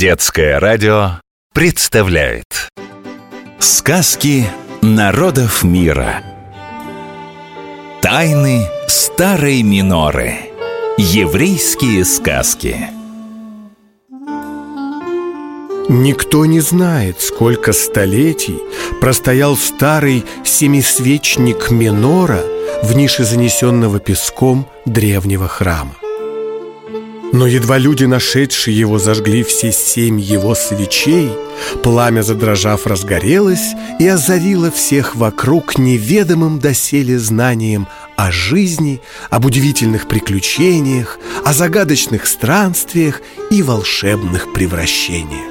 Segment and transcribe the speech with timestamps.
[0.00, 1.20] Детское радио
[1.52, 2.70] представляет
[3.58, 4.46] Сказки
[4.80, 6.22] народов мира.
[8.00, 10.36] Тайны старой миноры.
[10.96, 12.78] Еврейские сказки.
[15.90, 18.58] Никто не знает, сколько столетий
[19.02, 22.40] простоял старый семисвечник Минора
[22.82, 25.94] в нише занесенного песком древнего храма.
[27.32, 31.30] Но едва люди, нашедшие его, зажгли все семь его свечей,
[31.82, 41.18] пламя, задрожав, разгорелось и озарило всех вокруг неведомым доселе знанием о жизни, об удивительных приключениях,
[41.44, 45.50] о загадочных странствиях и волшебных превращениях.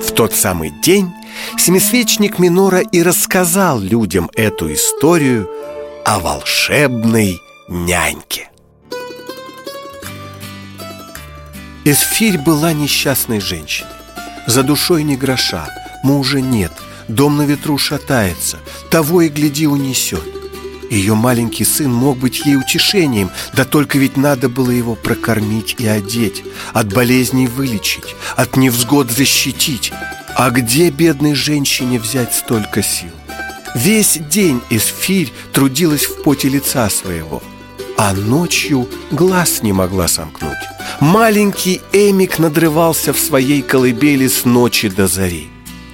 [0.00, 1.12] В тот самый день
[1.58, 5.48] семисвечник Минора и рассказал людям эту историю
[6.04, 7.38] о волшебной
[7.68, 8.48] няньке.
[11.90, 13.88] Эсфирь была несчастной женщиной.
[14.46, 15.70] За душой ни гроша,
[16.02, 16.70] мужа нет,
[17.08, 18.58] дом на ветру шатается,
[18.90, 20.22] того и гляди унесет.
[20.90, 25.86] Ее маленький сын мог быть ей утешением, да только ведь надо было его прокормить и
[25.86, 29.90] одеть, от болезней вылечить, от невзгод защитить.
[30.36, 33.12] А где бедной женщине взять столько сил?
[33.74, 37.42] Весь день Эсфирь трудилась в поте лица своего,
[37.98, 40.56] а ночью глаз не могла сомкнуть.
[41.00, 45.48] Маленький Эмик надрывался в своей колыбели с ночи до зари.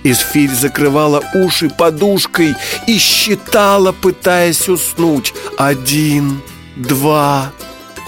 [0.05, 2.55] Исфирь закрывала уши подушкой
[2.87, 5.33] и считала, пытаясь уснуть.
[5.57, 6.43] Один,
[6.77, 7.53] два,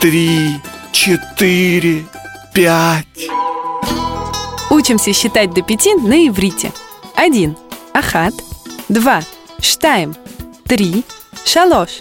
[0.03, 0.61] три,
[0.93, 2.07] четыре,
[2.53, 3.31] пять.
[4.69, 6.71] Учимся считать до пяти на иврите.
[7.15, 7.57] Один–
[7.95, 8.35] ахат.
[8.91, 9.23] Два–
[9.61, 10.15] штайм.
[10.67, 11.03] Три–
[11.47, 11.93] шалош.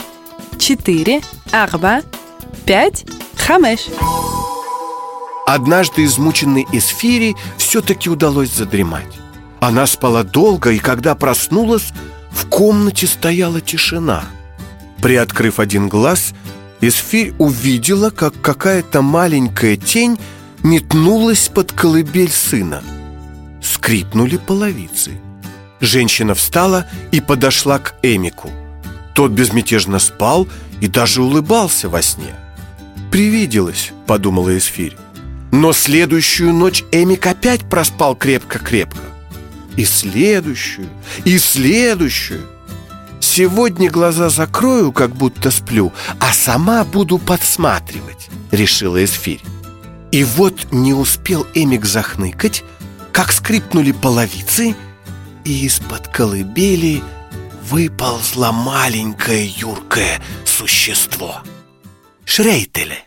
[0.57, 2.01] Четыре– арба.
[2.65, 3.87] Пять– хамеш.
[5.45, 9.19] Однажды измученной Эсфире все-таки удалось задремать.
[9.59, 11.91] Она спала долго, и когда проснулась,
[12.31, 14.25] в комнате стояла тишина.
[15.01, 16.33] Приоткрыв один глаз,
[16.81, 20.17] Эсфирь увидела, как какая-то маленькая тень
[20.63, 22.83] метнулась под колыбель сына.
[23.61, 25.11] Скрипнули половицы.
[25.79, 28.49] Женщина встала и подошла к Эмику.
[29.15, 30.47] Тот безмятежно спал
[30.81, 32.35] и даже улыбался во сне.
[33.11, 34.97] «Привиделось»,— подумала Эсфирь.
[35.51, 38.99] Но следующую ночь Эмик опять проспал крепко-крепко.
[39.77, 40.89] И следующую,
[41.23, 42.41] и следующую.
[43.21, 49.41] Сегодня глаза закрою, как будто сплю, а сама буду подсматривать, решила Эсфирь.
[50.11, 52.65] И вот не успел Эмик захныкать,
[53.13, 54.75] как скрипнули половицы,
[55.45, 57.01] и из-под колыбели
[57.69, 61.37] выползло маленькое юркое существо.
[62.25, 62.97] Шрейтеле.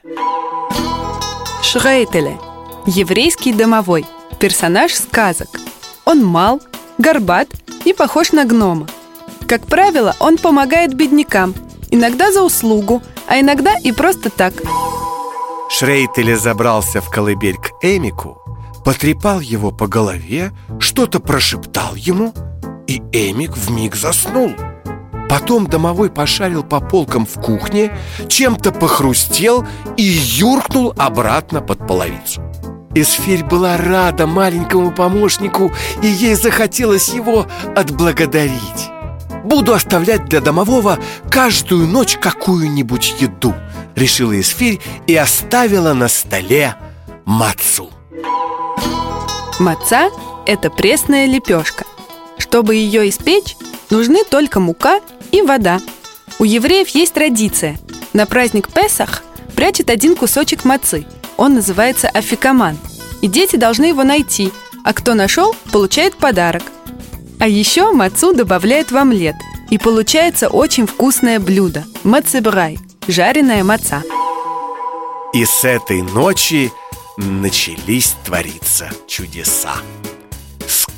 [1.62, 2.38] Шрейтеле–
[2.86, 4.04] еврейский домовой,
[4.41, 5.48] персонаж сказок.
[6.04, 6.60] Он мал,
[6.98, 7.48] горбат
[7.84, 8.86] и похож на гнома.
[9.46, 11.54] Как правило, он помогает беднякам,
[11.90, 14.54] иногда за услугу, а иногда и просто так.
[15.70, 18.38] Шрейтеле забрался в колыбель к Эмику,
[18.84, 22.32] потрепал его по голове, что-то прошептал ему,
[22.88, 24.53] и Эмик вмиг заснул.
[25.28, 27.97] Потом домовой пошарил по полкам в кухне,
[28.28, 29.66] чем-то похрустел
[29.97, 32.43] и юркнул обратно под половицу.
[32.94, 35.71] Эсфирь была рада маленькому помощнику,
[36.03, 38.91] и ей захотелось его отблагодарить.
[39.44, 40.99] «Буду оставлять для домового
[41.31, 43.55] каждую ночь какую-нибудь еду»,
[43.94, 46.75] решила Эсфирь и оставила на столе
[47.26, 47.91] мацу.
[49.59, 50.09] Маца–
[50.47, 51.84] это пресная лепешка.
[52.48, 53.56] Чтобы ее испечь,
[53.91, 55.00] нужны только мука
[55.32, 55.81] и вода.
[56.38, 57.78] У евреев есть традиция.
[58.14, 59.22] На праздник Песах
[59.54, 61.06] прячет один кусочек мацы.
[61.37, 62.78] Он называется афикаман.
[63.20, 64.50] И дети должны его найти,
[64.82, 66.62] а кто нашел, получает подарок.
[67.38, 69.37] А еще мацу добавляют в омлет.
[69.69, 74.03] И получается очень вкусное блюдо– мацебрай– жареная маца.
[75.34, 76.72] И с этой ночи
[77.19, 79.75] начались твориться чудеса.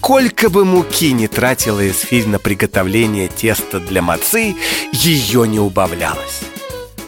[0.03, 4.57] Сколько бы муки не тратила Эсфирь на приготовление теста для мацы,
[4.93, 6.41] ее не убавлялось.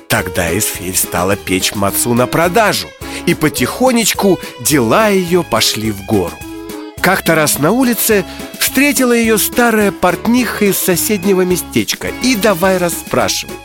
[0.08, 2.88] Тогда Эсфирь стала печь мацу на продажу,
[3.24, 6.34] и потихонечку дела ее пошли в гору.
[7.00, 8.26] Как-то раз на улице
[8.60, 13.56] встретила ее старая портниха из соседнего местечка и давай расспрашивать.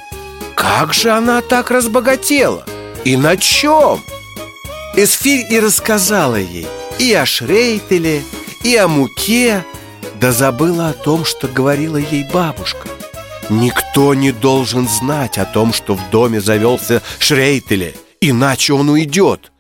[0.56, 2.66] Как же она так разбогатела?
[3.04, 4.00] И на чем?
[4.96, 6.66] Эсфирь и рассказала ей
[6.98, 8.24] и о Шрейтеле,
[8.64, 9.64] и о муке,
[10.20, 12.88] да забыла о том, что говорила ей бабушка.
[13.50, 19.52] Никто не должен знать о том, что в доме завелся Шрейтеле, иначе он уйдет.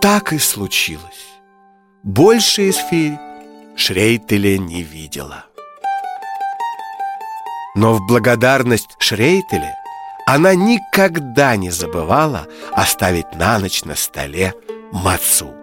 [0.00, 1.02] Так и случилось.
[2.04, 3.18] больше Эсфирь
[3.76, 5.44] Шрейтеля не видела.
[7.74, 9.74] Но в благодарность Шрейтеле
[10.26, 14.54] она никогда не забывала оставить на ночь на столе
[14.92, 15.57] мацу.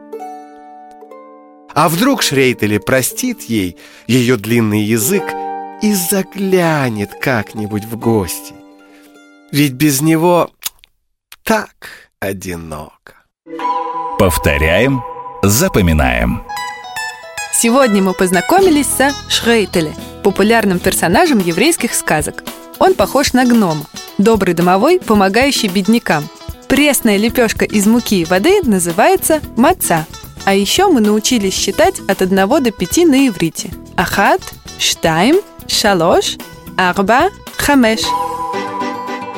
[1.76, 3.76] А вдруг Шрейтеле простит ей
[4.08, 5.24] ее длинный язык
[5.82, 8.54] и заглянет как-нибудь в гости?
[9.52, 10.52] Ведь без него
[11.44, 13.16] так одиноко.
[14.18, 15.04] Повторяем,
[15.44, 16.44] запоминаем.
[17.52, 19.94] Сегодня мы познакомились со Шрейтеле,
[20.24, 22.46] популярным персонажем еврейских сказок.
[22.80, 23.86] Он похож на гнома,
[24.18, 26.24] добрый домовой, помогающий беднякам.
[26.70, 30.08] Пресная лепешка из муки и воды называется маца.
[30.46, 33.72] А еще мы научились считать от 1 до 5 на иврите.
[33.98, 34.42] Ахат,
[34.78, 35.38] штайм,
[35.68, 36.38] шалош,
[36.78, 38.02] арба, хамеш.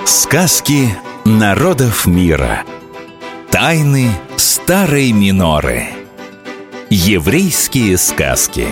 [0.06, 0.89] Сказки
[1.24, 2.63] народов мира.
[3.51, 5.88] Тайны старой миноры.
[6.89, 8.68] Еврейские сказки.